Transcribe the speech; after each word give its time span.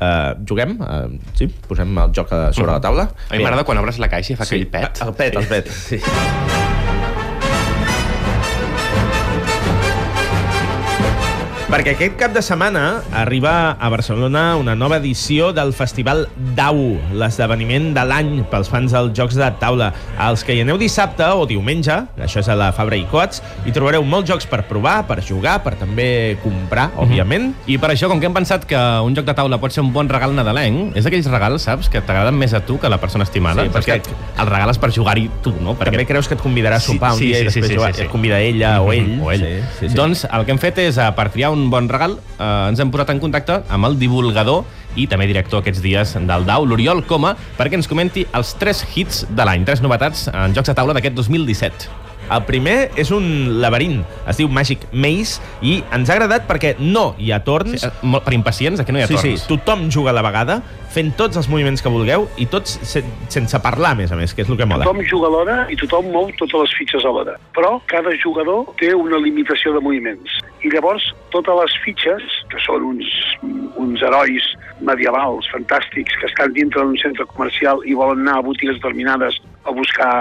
Uh, 0.00 0.32
juguem? 0.48 0.78
Uh, 0.80 1.20
sí, 1.36 1.50
posem 1.68 1.92
el 2.00 2.16
joc 2.16 2.32
sobre 2.56 2.72
la 2.72 2.80
taula. 2.80 3.10
A 3.28 3.36
mi 3.36 3.44
m'agrada 3.44 3.68
quan 3.68 3.82
obres 3.82 4.00
la 4.00 4.08
caixa 4.08 4.32
i 4.32 4.40
fa 4.40 4.48
aquell 4.48 4.66
pet. 4.72 5.04
El 5.04 5.14
pet, 5.18 5.36
el 5.36 5.48
pet, 5.50 5.68
sí. 5.68 6.00
Perquè 11.70 11.92
aquest 11.94 12.16
cap 12.18 12.32
de 12.34 12.40
setmana 12.42 12.80
arriba 13.14 13.76
a 13.78 13.88
Barcelona 13.92 14.56
una 14.58 14.72
nova 14.74 14.96
edició 14.98 15.52
del 15.54 15.70
Festival 15.72 16.24
DAU, 16.58 16.96
l'esdeveniment 17.14 17.92
de 17.94 18.02
l'any 18.10 18.32
pels 18.50 18.66
fans 18.72 18.90
dels 18.90 19.12
jocs 19.14 19.36
de 19.38 19.46
taula. 19.62 19.92
Els 20.26 20.42
que 20.42 20.56
hi 20.56 20.64
aneu 20.64 20.80
dissabte 20.80 21.28
o 21.30 21.44
diumenge, 21.46 21.94
això 22.26 22.42
és 22.42 22.48
a 22.50 22.56
la 22.58 22.72
Fabra 22.74 22.98
i 22.98 23.04
Coats, 23.12 23.38
hi 23.62 23.70
trobareu 23.76 24.02
molts 24.02 24.26
jocs 24.32 24.48
per 24.50 24.64
provar, 24.66 24.96
per 25.06 25.20
jugar, 25.22 25.60
per 25.62 25.76
també 25.78 26.08
comprar, 26.42 26.88
òbviament. 26.98 27.52
I 27.70 27.78
per 27.78 27.92
això, 27.94 28.10
com 28.10 28.18
que 28.18 28.26
hem 28.26 28.34
pensat 28.34 28.66
que 28.66 28.82
un 29.06 29.14
joc 29.14 29.30
de 29.30 29.36
taula 29.38 29.60
pot 29.62 29.70
ser 29.70 29.84
un 29.86 29.92
bon 29.94 30.10
regal 30.10 30.34
nadalenc, 30.34 30.98
és 30.98 31.06
d'aquells 31.06 31.30
regals, 31.30 31.68
saps, 31.70 31.86
que 31.92 32.02
t'agraden 32.02 32.34
més 32.34 32.50
a 32.52 32.64
tu 32.66 32.80
que 32.82 32.90
a 32.90 32.92
la 32.96 32.98
persona 32.98 33.22
estimada. 33.28 33.62
Sí, 33.62 33.70
perquè- 33.78 34.00
el 34.40 34.50
regales 34.50 34.82
per 34.82 34.90
jugar-hi 34.90 35.30
tu, 35.46 35.54
no? 35.62 35.76
També 35.78 36.02
creus 36.04 36.26
que 36.26 36.34
et 36.34 36.42
convidarà 36.42 36.82
a 36.82 36.82
Sí, 36.82 36.96
sopar 36.96 37.12
un 37.14 37.18
sí, 37.22 37.30
dia 37.30 37.36
sí, 37.36 37.42
i 37.42 37.50
després 37.52 37.66
sí, 37.68 37.72
sí, 37.72 37.78
jugar, 37.78 37.94
sí, 37.94 38.00
sí. 38.02 38.06
et 38.08 38.10
convida 38.10 38.40
ella 38.42 38.74
o 38.82 38.90
ell. 38.92 39.20
O 39.22 39.30
ell. 39.30 39.46
Sí, 39.46 39.54
sí, 39.78 39.88
sí. 39.88 39.94
Doncs 39.94 40.26
el 40.26 40.44
que 40.44 40.50
hem 40.56 40.58
fet 40.58 40.78
és, 40.88 40.98
eh, 40.98 41.08
per 41.14 41.30
triar 41.30 41.52
un 41.54 41.59
bon 41.68 41.88
regal, 41.92 42.16
eh, 42.38 42.68
ens 42.70 42.80
hem 42.80 42.90
posat 42.90 43.12
en 43.12 43.20
contacte 43.20 43.60
amb 43.68 43.90
el 43.90 43.98
divulgador 44.00 44.64
i 44.96 45.06
també 45.10 45.28
director 45.30 45.60
aquests 45.60 45.82
dies 45.84 46.14
del 46.16 46.46
DAU, 46.48 46.64
l'Oriol 46.66 47.04
Coma, 47.06 47.36
perquè 47.58 47.76
ens 47.78 47.90
comenti 47.90 48.24
els 48.32 48.54
tres 48.58 48.84
hits 48.94 49.26
de 49.28 49.44
l'any, 49.44 49.66
tres 49.68 49.84
novetats 49.84 50.28
en 50.32 50.56
jocs 50.56 50.72
de 50.72 50.78
taula 50.80 50.96
d'aquest 50.96 51.18
2017. 51.20 52.09
El 52.30 52.44
primer 52.46 52.90
és 53.00 53.10
un 53.10 53.60
laberint, 53.60 54.04
es 54.30 54.38
diu 54.38 54.48
Magic 54.48 54.84
Maze, 54.92 55.40
i 55.62 55.80
ens 55.92 56.10
ha 56.10 56.14
agradat 56.14 56.46
perquè 56.46 56.76
no 56.78 57.14
hi 57.18 57.32
ha 57.32 57.40
torns. 57.44 57.80
Sí, 57.80 57.86
eh, 57.86 57.90
molt- 58.02 58.22
per 58.24 58.34
impacients, 58.34 58.80
aquí 58.80 58.92
no 58.92 58.98
hi 59.00 59.02
ha 59.02 59.08
sí, 59.08 59.14
torns. 59.16 59.40
sí, 59.42 59.48
tothom 59.48 59.90
juga 59.90 60.10
a 60.10 60.12
la 60.14 60.22
vegada, 60.22 60.62
fent 60.90 61.12
tots 61.16 61.36
els 61.36 61.48
moviments 61.48 61.82
que 61.82 61.88
vulgueu 61.88 62.28
i 62.36 62.46
tots 62.46 62.78
sen 62.82 63.04
sense 63.28 63.58
parlar, 63.62 63.92
a 63.92 63.94
més 63.94 64.10
a 64.12 64.16
més, 64.16 64.34
que 64.34 64.42
és 64.42 64.48
el 64.48 64.56
que 64.56 64.66
mola. 64.66 64.84
Tothom 64.84 65.02
juga 65.06 65.26
alhora 65.28 65.66
i 65.70 65.76
tothom 65.76 66.10
mou 66.12 66.30
totes 66.38 66.60
les 66.60 66.74
fitxes 66.78 67.04
alhora. 67.04 67.36
Però 67.54 67.80
cada 67.86 68.10
jugador 68.22 68.66
té 68.78 68.94
una 68.94 69.18
limitació 69.18 69.72
de 69.74 69.80
moviments. 69.80 70.30
I 70.62 70.70
llavors 70.70 71.02
totes 71.30 71.54
les 71.62 71.76
fitxes, 71.84 72.22
que 72.50 72.58
són 72.66 72.82
uns, 72.82 73.06
uns 73.80 74.02
herois 74.04 74.46
medievals 74.80 75.48
fantàstics 75.52 76.16
que 76.20 76.28
estan 76.28 76.54
dintre 76.56 76.82
d'un 76.82 76.98
centre 77.00 77.26
comercial 77.32 77.82
i 77.84 77.96
volen 77.96 78.22
anar 78.24 78.38
a 78.40 78.46
botigues 78.46 78.78
determinades 78.80 79.40
a 79.68 79.74
buscar 79.76 80.12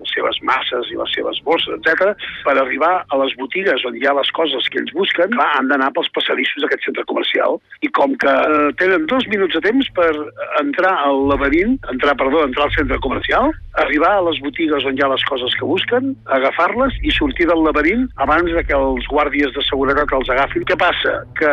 les 0.00 0.10
seves 0.14 0.40
masses 0.42 0.90
i 0.92 0.98
les 0.98 1.12
seves 1.14 1.38
bosses, 1.46 1.70
etc. 1.78 2.14
per 2.46 2.56
arribar 2.56 3.04
a 3.06 3.20
les 3.22 3.34
botigues 3.38 3.84
on 3.86 3.96
hi 3.96 4.06
ha 4.06 4.16
les 4.18 4.30
coses 4.34 4.66
que 4.72 4.82
ells 4.82 4.94
busquen, 4.96 5.30
clar, 5.36 5.48
han 5.58 5.70
d'anar 5.70 5.92
pels 5.94 6.10
passadissos 6.16 6.64
d'aquest 6.64 6.88
centre 6.88 7.06
comercial. 7.10 7.60
I 7.86 7.92
com 7.94 8.16
que 8.22 8.32
eh, 8.32 8.70
tenen 8.80 9.06
dos 9.10 9.26
minuts 9.30 9.54
de 9.54 9.62
temps 9.68 9.90
per 9.98 10.10
entrar 10.62 10.94
al 11.06 11.26
laberint, 11.30 11.78
entrar, 11.94 12.16
perdó, 12.18 12.42
entrar 12.46 12.66
al 12.66 12.76
centre 12.76 12.98
comercial, 13.04 13.54
arribar 13.82 14.12
a 14.18 14.24
les 14.28 14.40
botigues 14.44 14.86
on 14.88 14.96
hi 14.98 15.04
ha 15.04 15.10
les 15.12 15.24
coses 15.30 15.54
que 15.58 15.68
busquen, 15.68 16.14
agafar-les 16.38 16.96
i 17.06 17.14
sortir 17.16 17.48
del 17.50 17.62
laberint 17.66 18.06
abans 18.24 18.50
de 18.54 18.64
que 18.66 18.76
els 18.76 19.06
guàrdies 19.12 19.54
de 19.56 19.64
seguretat 19.68 20.14
els 20.18 20.32
agafin. 20.34 20.66
Què 20.68 20.78
passa? 20.80 21.14
Que 21.38 21.52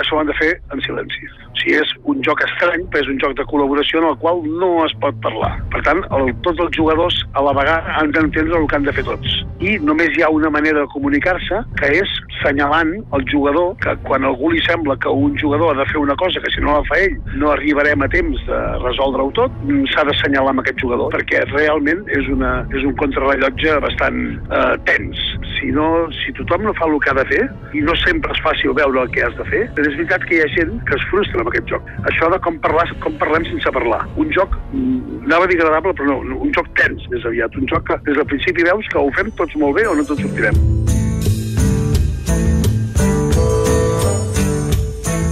això 0.00 0.16
ho 0.16 0.20
han 0.20 0.30
de 0.30 0.36
fer 0.38 0.52
en 0.74 0.82
silenci. 0.84 1.28
O 1.46 1.58
sigui, 1.60 1.76
és 1.80 1.92
un 2.12 2.22
joc 2.26 2.42
estrany, 2.44 2.84
però 2.92 3.04
és 3.04 3.10
un 3.12 3.20
joc 3.22 3.36
de 3.38 3.46
col·laboració 3.48 4.02
en 4.02 4.08
el 4.10 4.18
qual 4.22 4.42
no 4.60 4.70
es 4.84 4.94
pot 5.02 5.16
parlar. 5.24 5.54
Per 5.72 5.82
tant, 5.86 6.02
el, 6.18 6.32
tots 6.46 6.60
els 6.64 6.76
jugadors 6.76 7.22
a 7.34 7.44
la 7.46 7.54
vegada 7.56 7.96
han 8.00 8.12
d'entendre 8.16 8.60
el 8.60 8.68
que 8.68 8.78
han 8.78 8.88
de 8.88 8.94
fer 8.96 9.06
tots. 9.08 9.38
I 9.64 9.78
només 9.84 10.16
hi 10.16 10.24
ha 10.24 10.32
una 10.32 10.52
manera 10.52 10.84
de 10.84 10.92
comunicar-se, 10.92 11.62
que 11.80 11.92
és 12.02 12.16
senyalant 12.42 12.92
el 13.16 13.24
jugador, 13.32 13.72
que 13.82 13.96
quan 14.04 14.26
algú 14.28 14.52
li 14.52 14.60
sembla 14.66 14.98
que 15.00 15.08
un 15.08 15.36
jugador 15.40 15.72
ha 15.72 15.80
de 15.80 15.88
fer 15.90 16.00
una 16.02 16.16
cosa 16.20 16.40
que 16.44 16.52
si 16.52 16.60
no 16.60 16.76
la 16.76 16.84
fa 16.88 16.98
ell 17.00 17.16
no 17.40 17.50
arribarem 17.54 18.04
a 18.04 18.10
temps 18.12 18.42
de 18.46 18.60
resoldre-ho 18.84 19.32
tot, 19.38 19.52
mm, 19.64 19.86
s'ha 19.94 20.04
de 20.04 20.14
senyalar 20.20 20.52
amb 20.52 20.60
aquest 20.60 20.84
jugador, 20.84 21.12
perquè 21.14 21.25
realment 21.52 22.04
és, 22.12 22.28
una, 22.32 22.66
és 22.74 22.84
un 22.86 22.94
contrarrellotge 23.00 23.76
bastant 23.84 24.18
eh, 24.50 24.74
tens. 24.86 25.18
Si, 25.56 25.70
no, 25.74 26.06
si 26.14 26.34
tothom 26.36 26.66
no 26.66 26.74
fa 26.78 26.86
el 26.86 26.96
que 27.02 27.10
ha 27.10 27.16
de 27.18 27.24
fer, 27.30 27.42
i 27.74 27.82
no 27.84 27.96
sempre 28.02 28.34
és 28.34 28.42
fàcil 28.44 28.74
veure 28.76 29.02
el 29.02 29.10
que 29.14 29.24
has 29.26 29.34
de 29.38 29.46
fer, 29.50 29.64
és 29.82 29.96
veritat 29.96 30.26
que 30.28 30.38
hi 30.38 30.42
ha 30.44 30.48
gent 30.54 30.76
que 30.88 30.96
es 30.98 31.06
frustra 31.10 31.42
amb 31.42 31.50
aquest 31.52 31.68
joc. 31.72 31.90
Això 32.12 32.30
de 32.32 32.40
com, 32.44 32.58
parlar, 32.62 32.86
com 33.04 33.18
parlem 33.20 33.46
sense 33.50 33.74
parlar. 33.74 34.02
Un 34.16 34.32
joc, 34.36 34.56
mm, 34.72 35.26
anava 35.26 35.48
a 35.48 35.50
dir 35.52 35.60
agradable, 35.60 35.94
però 35.98 36.18
no, 36.22 36.40
un 36.46 36.54
joc 36.56 36.70
tens 36.78 37.06
més 37.12 37.24
aviat. 37.26 37.56
Un 37.56 37.68
joc 37.72 37.86
que 37.90 38.00
des 38.08 38.18
del 38.20 38.28
principi 38.30 38.66
veus 38.66 38.88
que 38.92 38.98
ho 38.98 39.12
fem 39.18 39.30
tots 39.38 39.56
molt 39.56 39.80
bé 39.80 39.86
o 39.90 39.94
no 39.94 40.06
tots 40.06 40.22
sortirem. 40.22 40.56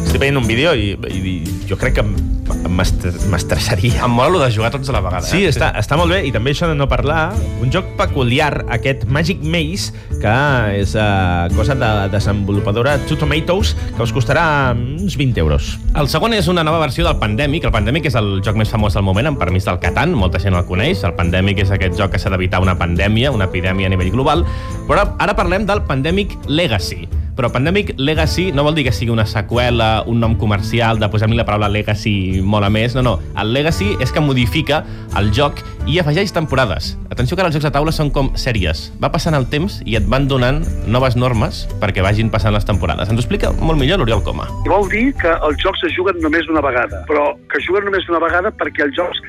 Estic 0.04 0.20
veient 0.20 0.38
un 0.38 0.46
vídeo 0.46 0.74
i, 0.74 0.94
i 1.10 1.42
jo 1.68 1.78
crec 1.80 2.00
que 2.00 2.33
m'estressaria. 2.68 4.02
Em 4.04 4.12
mola 4.12 4.44
de 4.44 4.50
jugar 4.54 4.70
tots 4.74 4.88
a 4.90 4.94
la 4.96 5.02
vegada. 5.04 5.26
Sí, 5.26 5.44
eh? 5.44 5.50
està, 5.52 5.70
està 5.80 5.98
molt 6.00 6.12
bé, 6.12 6.22
i 6.28 6.32
també 6.34 6.54
això 6.54 6.68
de 6.70 6.76
no 6.76 6.86
parlar, 6.90 7.32
un 7.62 7.72
joc 7.72 7.88
peculiar, 7.98 8.64
aquest 8.74 9.04
Magic 9.12 9.42
Maze, 9.42 9.94
que 10.22 10.36
és 10.80 10.94
uh, 10.98 11.48
cosa 11.56 11.76
de 11.78 11.90
desenvolupadora 12.12 12.96
Two 13.08 13.18
Tomatoes, 13.20 13.74
que 13.96 14.02
us 14.04 14.14
costarà 14.14 14.46
uns 14.74 15.18
20 15.20 15.42
euros. 15.44 15.74
El 15.94 16.10
segon 16.12 16.36
és 16.36 16.48
una 16.50 16.64
nova 16.66 16.80
versió 16.82 17.06
del 17.06 17.18
Pandemic. 17.22 17.68
El 17.68 17.74
Pandemic 17.74 18.08
és 18.10 18.18
el 18.20 18.38
joc 18.44 18.58
més 18.60 18.72
famós 18.72 18.96
del 18.96 19.06
moment, 19.06 19.32
amb 19.32 19.40
permís 19.40 19.68
del 19.68 19.80
Catan, 19.82 20.14
molta 20.18 20.42
gent 20.42 20.56
el 20.56 20.66
coneix. 20.68 21.04
El 21.04 21.16
Pandemic 21.18 21.64
és 21.64 21.74
aquest 21.74 21.98
joc 21.98 22.14
que 22.14 22.22
s'ha 22.22 22.32
d'evitar 22.32 22.62
una 22.64 22.78
pandèmia, 22.78 23.34
una 23.34 23.50
epidèmia 23.50 23.90
a 23.90 23.94
nivell 23.94 24.12
global. 24.14 24.46
Però 24.88 25.08
ara 25.18 25.36
parlem 25.36 25.68
del 25.68 25.84
Pandemic 25.88 26.38
Legacy. 26.48 27.23
Però 27.34 27.50
Pandemic 27.50 27.94
Legacy 27.98 28.52
no 28.54 28.62
vol 28.62 28.76
dir 28.76 28.84
que 28.86 28.92
sigui 28.94 29.10
una 29.10 29.26
seqüela, 29.26 30.04
un 30.06 30.20
nom 30.22 30.36
comercial, 30.38 31.00
de 31.02 31.08
posar-li 31.10 31.36
la 31.38 31.46
paraula 31.46 31.68
Legacy 31.68 32.40
mola 32.42 32.70
més. 32.70 32.94
No, 32.94 33.02
no. 33.02 33.16
El 33.40 33.52
Legacy 33.56 33.94
és 34.00 34.12
que 34.14 34.22
modifica 34.22 34.84
el 35.18 35.32
joc 35.34 35.62
i 35.90 35.98
afegeix 35.98 36.32
temporades. 36.32 36.94
Atenció 37.10 37.36
que 37.36 37.42
ara 37.42 37.50
els 37.50 37.56
jocs 37.56 37.66
de 37.66 37.72
taula 37.74 37.92
són 37.94 38.12
com 38.14 38.30
sèries. 38.38 38.86
Va 39.02 39.10
passant 39.12 39.34
el 39.36 39.48
temps 39.50 39.80
i 39.84 39.98
et 39.98 40.06
van 40.10 40.28
donant 40.30 40.62
noves 40.86 41.18
normes 41.18 41.64
perquè 41.82 42.04
vagin 42.06 42.30
passant 42.32 42.54
les 42.54 42.66
temporades. 42.66 43.10
Ens 43.10 43.18
ho 43.18 43.24
explica 43.24 43.52
molt 43.58 43.80
millor 43.80 44.00
l'Oriol 44.02 44.22
Coma. 44.26 44.46
Vol 44.68 44.88
dir 44.92 45.08
que 45.20 45.34
els 45.48 45.58
jocs 45.62 45.82
es 45.88 45.94
juguen 45.98 46.22
només 46.22 46.46
d'una 46.48 46.62
vegada, 46.64 47.02
però 47.10 47.32
que 47.50 47.58
es 47.60 47.66
juguen 47.66 47.88
només 47.90 48.06
d'una 48.06 48.22
vegada 48.22 48.54
perquè 48.54 48.86
els 48.86 48.96
jocs 48.96 49.20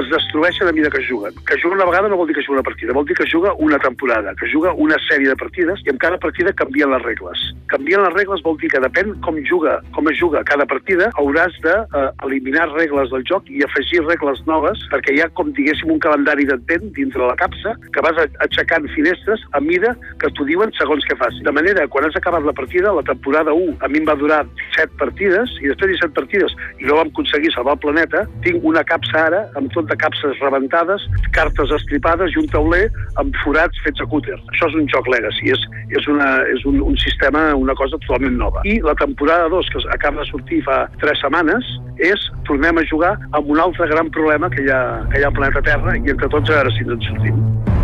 es 0.00 0.10
destrueixen 0.10 0.68
a 0.68 0.72
mesura 0.72 0.90
que 0.90 1.02
es 1.02 1.08
juguen. 1.08 1.34
Que 1.46 1.60
juguen 1.62 1.78
una 1.78 1.90
vegada 1.90 2.08
no 2.08 2.16
vol 2.16 2.28
dir 2.28 2.36
que 2.36 2.44
juga 2.44 2.58
una 2.58 2.68
partida, 2.68 2.92
vol 2.92 3.06
dir 3.06 3.16
que 3.16 3.28
juga 3.30 3.54
una 3.58 3.78
temporada, 3.78 4.34
que 4.34 4.50
juga 4.52 4.72
una 4.72 4.98
sèrie 5.08 5.28
de 5.28 5.36
partides 5.36 5.82
i 5.86 5.90
en 5.92 5.98
cada 5.98 6.18
partida 6.18 6.52
canvien 6.52 6.90
les 6.90 7.02
regles. 7.02 7.42
Canvien 7.72 8.02
les 8.04 8.14
regles 8.14 8.42
vol 8.44 8.58
dir 8.60 8.70
que 8.72 8.82
depèn 8.82 9.14
com 9.24 9.38
juga, 9.48 9.80
com 9.94 10.08
es 10.10 10.18
juga 10.18 10.44
cada 10.44 10.66
partida, 10.66 11.10
hauràs 11.20 11.56
de 11.64 11.74
eh, 11.74 12.66
regles 12.76 13.10
del 13.10 13.24
joc 13.28 13.48
i 13.50 13.62
afegir 13.64 14.02
regles 14.04 14.42
noves 14.46 14.80
perquè 14.92 15.14
hi 15.14 15.22
ha 15.22 15.28
com 15.38 15.52
diguéssim 15.56 15.90
un 15.92 16.00
calendari 16.02 16.46
d'advent 16.48 16.90
dintre 16.96 17.24
la 17.24 17.36
capsa 17.40 17.74
que 17.94 18.04
vas 18.04 18.18
aixecant 18.44 18.88
finestres 18.94 19.42
a 19.52 19.60
mida 19.60 19.94
que 20.20 20.30
t'ho 20.36 20.46
diuen 20.48 20.72
segons 20.78 21.04
què 21.08 21.16
fas. 21.18 21.34
De 21.46 21.52
manera, 21.52 21.86
quan 21.88 22.06
has 22.06 22.16
acabat 22.18 22.44
la 22.44 22.54
partida, 22.56 22.92
la 22.92 23.04
temporada 23.06 23.54
1 23.54 23.78
a 23.80 23.88
mi 23.88 24.02
em 24.02 24.08
va 24.08 24.16
durar 24.18 24.42
7 24.76 24.98
partides 25.00 25.56
i 25.62 25.70
després 25.70 25.94
de 25.94 26.00
7 26.02 26.14
partides 26.16 26.54
i 26.80 26.88
no 26.88 26.98
vam 27.00 27.12
aconseguir 27.12 27.52
salvar 27.54 27.76
el 27.76 27.84
planeta, 27.84 28.24
tinc 28.44 28.64
una 28.64 28.84
capsa 28.86 29.26
ara 29.30 29.44
amb 29.58 29.72
tot 29.74 29.85
de 29.90 29.96
capses 30.00 30.38
rebentades, 30.42 31.04
cartes 31.36 31.72
estripades 31.78 32.34
i 32.34 32.40
un 32.42 32.50
tauler 32.52 32.86
amb 33.22 33.36
forats 33.42 33.80
fets 33.84 34.02
a 34.02 34.08
cúter. 34.10 34.36
Això 34.52 34.70
és 34.70 34.78
un 34.80 34.88
joc 34.92 35.08
legacy, 35.12 35.52
és, 35.54 35.62
és, 35.94 36.08
una, 36.12 36.30
és 36.52 36.64
un, 36.68 36.80
un 36.84 36.98
sistema, 37.02 37.48
una 37.54 37.76
cosa 37.78 38.00
totalment 38.02 38.38
nova. 38.40 38.64
I 38.68 38.78
la 38.84 38.96
temporada 38.98 39.48
2, 39.52 39.72
que 39.72 39.84
acaba 39.94 40.22
de 40.22 40.30
sortir 40.30 40.62
fa 40.66 40.84
3 41.02 41.24
setmanes, 41.24 41.72
és 42.02 42.28
tornem 42.48 42.78
a 42.82 42.86
jugar 42.90 43.14
amb 43.32 43.50
un 43.52 43.62
altre 43.62 43.88
gran 43.92 44.10
problema 44.14 44.50
que 44.52 44.66
hi 44.66 44.70
ha, 44.72 44.82
que 45.12 45.20
hi 45.20 45.26
ha 45.26 45.32
al 45.32 45.38
planeta 45.38 45.64
Terra 45.70 45.96
i 45.96 46.14
entre 46.16 46.30
tots 46.32 46.52
a 46.52 46.60
veure 46.60 46.76
si 46.76 46.86
ens 46.86 46.96
en 46.98 47.08
sortim. 47.10 47.75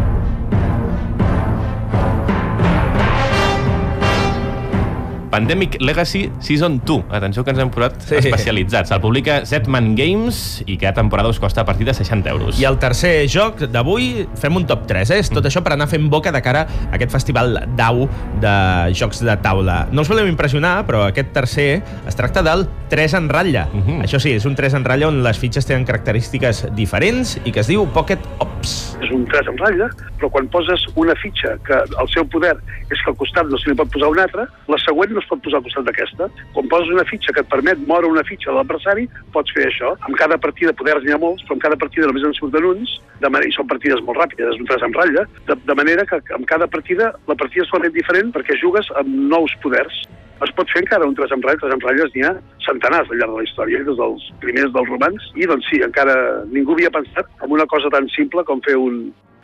Pandemic 5.37 5.78
Legacy 5.81 6.31
Season 6.41 6.82
2. 6.84 7.04
Atenció 7.10 7.43
que 7.43 7.50
ens 7.54 7.59
hem 7.62 7.70
posat 7.72 7.94
Sí. 8.03 8.16
especialitzats. 8.20 8.91
El 8.93 9.00
publica 9.00 9.47
Zetman 9.47 9.94
Games 9.96 10.62
i 10.67 10.76
cada 10.76 10.93
temporada 10.93 11.31
us 11.31 11.40
costa 11.40 11.62
a 11.62 11.64
partir 11.64 11.87
de 11.87 11.94
60 11.94 12.29
euros. 12.29 12.61
I 12.61 12.67
el 12.69 12.76
tercer 12.79 13.26
joc 13.32 13.61
d'avui, 13.73 14.29
fem 14.37 14.55
un 14.61 14.67
top 14.67 14.84
3, 14.87 15.08
eh? 15.11 15.19
És 15.20 15.31
tot 15.31 15.43
això 15.49 15.62
per 15.64 15.73
anar 15.73 15.88
fent 15.88 16.11
boca 16.11 16.31
de 16.31 16.43
cara 16.43 16.67
a 16.90 16.94
aquest 16.96 17.11
festival 17.11 17.67
DAU 17.75 18.06
de 18.43 18.93
jocs 18.93 19.25
de 19.25 19.34
taula. 19.38 19.88
No 19.90 20.02
us 20.02 20.08
volem 20.12 20.29
impressionar, 20.29 20.84
però 20.87 21.06
aquest 21.08 21.32
tercer 21.32 21.82
es 22.06 22.14
tracta 22.14 22.43
del 22.43 22.69
3 22.90 23.14
en 23.14 23.31
ratlla. 23.31 23.69
Mhm. 23.73 24.02
Això 24.02 24.20
sí, 24.20 24.32
és 24.32 24.44
un 24.44 24.55
3 24.55 24.75
en 24.75 24.84
ratlla 24.84 25.08
on 25.08 25.23
les 25.23 25.38
fitxes 25.38 25.64
tenen 25.64 25.87
característiques 25.87 26.67
diferents 26.76 27.40
i 27.46 27.52
que 27.52 27.61
es 27.61 27.67
diu 27.69 27.87
Pocket 27.87 28.20
Ops. 28.38 28.99
és 29.02 29.11
un 29.11 29.25
3 29.26 29.49
en 29.49 29.56
ratlla, 29.58 29.88
però 30.20 30.31
quan 30.31 30.46
poses 30.49 30.84
una 30.94 31.14
fitxa 31.17 31.56
que 31.67 31.73
el 31.75 32.08
seu 32.12 32.25
poder 32.29 32.55
és 32.90 32.99
que 33.02 33.11
al 33.11 33.17
costat 33.17 33.46
no 33.46 33.56
se 33.58 33.70
li 33.70 33.75
pot 33.76 33.90
posar 33.90 34.08
una 34.08 34.23
altra, 34.25 34.46
la 34.69 34.76
següent 34.79 35.11
no 35.11 35.20
es 35.22 35.28
pot 35.30 35.42
posar 35.44 35.60
al 35.60 35.66
costat 35.66 35.86
d'aquesta. 35.88 36.28
Quan 36.56 36.70
poses 36.72 36.92
una 36.92 37.06
fitxa 37.08 37.34
que 37.34 37.44
et 37.44 37.50
permet 37.52 37.82
moure 37.88 38.10
una 38.10 38.24
fitxa 38.28 38.50
a 38.52 38.56
l'adversari, 38.58 39.08
pots 39.34 39.54
fer 39.56 39.69
això. 39.69 39.94
En 40.08 40.19
cada 40.20 40.38
partida 40.42 40.74
poders 40.76 41.06
n'hi 41.06 41.14
ha 41.14 41.20
molts, 41.22 41.44
però 41.46 41.58
en 41.58 41.64
cada 41.66 41.78
partida 41.80 42.10
només 42.10 42.26
en 42.28 42.34
surten 42.38 42.69
uns, 42.72 42.96
de 43.22 43.30
manera, 43.30 43.50
i 43.50 43.56
són 43.56 43.70
partides 43.70 44.02
molt 44.06 44.20
ràpides, 44.20 44.54
és 44.54 44.60
un 44.60 44.69
3 44.70 44.88
en 44.88 44.96
ratlla, 44.98 45.26
de, 45.48 45.58
de 45.70 45.78
manera 45.78 46.06
que 46.08 46.20
en 46.36 46.48
cada 46.50 46.69
partida 46.70 47.12
la 47.30 47.38
partida 47.38 47.64
és 47.64 47.70
totalment 47.70 47.94
diferent 47.94 48.34
perquè 48.34 48.58
jugues 48.60 48.90
amb 49.00 49.14
nous 49.32 49.56
poders. 49.62 50.02
es 50.42 50.50
pot 50.58 50.66
fer 50.74 50.80
encara 50.82 51.06
un 51.06 51.14
tres 51.14 51.30
amb 51.30 51.44
ratlles, 51.46 51.60
tres 51.62 51.72
amb 51.76 51.84
ratlles 51.86 52.14
n'hi 52.16 52.24
ha 52.26 52.32
centenars 52.64 53.10
al 53.12 53.20
llarg 53.20 53.30
de 53.30 53.42
la 53.42 53.44
història, 53.46 53.82
des 53.86 53.98
dels 54.00 54.24
primers 54.42 54.72
dels 54.74 54.88
romans, 54.90 55.28
i 55.38 55.46
doncs 55.46 55.69
sí, 55.70 55.78
encara 55.86 56.16
ningú 56.50 56.74
havia 56.74 56.90
pensat 56.90 57.28
en 57.46 57.54
una 57.54 57.66
cosa 57.70 57.92
tan 57.94 58.08
simple 58.10 58.42
com 58.48 58.58
fer 58.66 58.74
un, 58.74 58.96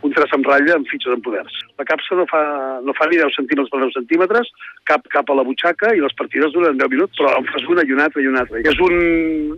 un 0.06 0.14
traç 0.14 0.32
amb 0.36 0.46
ratlla 0.46 0.76
amb 0.78 0.88
fitxes 0.90 1.14
en 1.14 1.24
poders. 1.24 1.58
La 1.80 1.86
capsa 1.88 2.18
no 2.18 2.26
fa, 2.30 2.42
no 2.84 2.94
fa 2.98 3.08
ni 3.10 3.18
10 3.20 3.34
centímetres 3.40 3.72
per 3.72 3.82
10 3.82 3.98
centímetres, 3.98 4.52
cap, 4.90 5.06
cap 5.14 5.30
a 5.30 5.38
la 5.38 5.46
butxaca, 5.48 5.92
i 5.94 6.04
les 6.04 6.16
partides 6.18 6.54
duren 6.54 6.78
10 6.78 6.94
minuts, 6.94 7.18
però 7.18 7.34
en 7.40 7.50
fas 7.50 7.66
una 7.68 7.86
i 7.86 7.94
una 7.96 8.08
altra 8.08 8.22
i 8.22 8.30
una 8.30 8.44
altra. 8.46 8.62
És 8.62 8.82
un, 8.84 8.96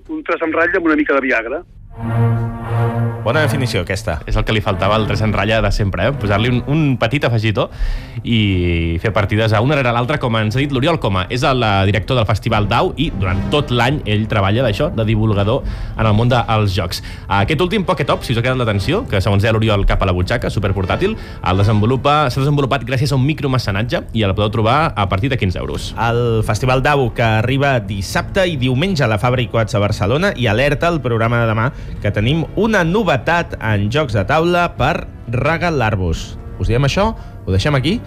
un 0.09 0.27
traç 0.29 0.45
amb 0.47 0.57
ratlla 0.57 0.81
amb 0.81 0.93
una 0.93 1.01
mica 1.01 1.19
de 1.19 1.27
Viagra. 1.29 1.65
Bona 3.21 3.43
definició, 3.45 3.83
aquesta. 3.85 4.15
És 4.25 4.37
el 4.41 4.47
que 4.49 4.55
li 4.57 4.63
faltava 4.65 4.95
al 4.97 5.05
tres 5.05 5.21
en 5.21 5.35
ratlla 5.35 5.59
de 5.61 5.71
sempre, 5.77 6.07
eh? 6.09 6.13
posar-li 6.17 6.49
un, 6.49 6.63
un 6.73 6.85
petit 7.01 7.25
afegitó 7.29 7.67
i 8.25 8.97
fer 9.03 9.13
partides 9.13 9.53
a 9.53 9.61
una 9.61 9.77
rere 9.77 9.93
l'altra, 9.93 10.17
com 10.21 10.39
ens 10.39 10.57
ha 10.57 10.61
dit 10.63 10.73
l'Oriol 10.73 10.97
Coma. 11.03 11.27
És 11.29 11.45
el 11.45 11.61
eh, 11.61 11.71
director 11.91 12.17
del 12.17 12.25
Festival 12.29 12.69
DAU 12.71 12.95
i 12.97 13.11
durant 13.13 13.43
tot 13.53 13.75
l'any 13.75 13.99
ell 14.09 14.25
treballa 14.31 14.65
d'això, 14.65 14.89
de 14.97 15.05
divulgador 15.05 15.67
en 15.99 16.09
el 16.09 16.17
món 16.17 16.33
dels 16.33 16.73
jocs. 16.73 17.03
Aquest 17.41 17.61
últim 17.61 17.85
Pocket 17.89 18.09
Top, 18.09 18.25
si 18.25 18.33
us 18.33 18.41
ha 18.41 18.45
quedat 18.47 18.57
l'atenció, 18.61 19.03
que 19.11 19.21
segons 19.21 19.45
deia 19.45 19.53
l'Oriol 19.53 19.85
cap 19.89 20.01
a 20.01 20.09
la 20.09 20.17
butxaca, 20.17 20.49
superportàtil, 20.53 21.19
el 21.45 21.61
desenvolupa 21.61 22.17
s'ha 22.31 22.41
desenvolupat 22.41 22.89
gràcies 22.89 23.13
a 23.13 23.21
un 23.21 23.29
micromecenatge 23.29 24.03
i 24.17 24.25
el 24.25 24.35
podeu 24.39 24.49
trobar 24.57 24.79
a 24.97 25.09
partir 25.13 25.29
de 25.29 25.37
15 25.41 25.61
euros. 25.61 25.91
El 26.09 26.41
Festival 26.49 26.81
DAU, 26.87 27.11
que 27.17 27.29
arriba 27.43 27.77
dissabte 27.85 28.49
i 28.49 28.57
diumenge 28.57 29.05
a 29.05 29.13
la 29.13 29.21
Fabra 29.21 29.45
i 29.45 29.51
Coats 29.53 29.77
a 29.77 29.85
Barcelona, 29.85 30.33
i 30.41 30.49
alerta 30.49 30.89
el 30.89 31.03
programa 31.05 31.45
de 31.45 31.53
demà, 31.53 31.69
que 32.01 32.17
tenim 32.17 32.47
una 32.57 32.81
novetat 33.11 33.57
en 33.59 33.89
jocs 33.91 34.15
de 34.15 34.23
taula 34.23 34.69
per 34.79 35.03
regalar-vos. 35.35 36.37
Us 36.63 36.69
diem 36.71 36.85
això, 36.87 37.09
ho 37.43 37.51
deixem 37.51 37.75
aquí 37.75 37.97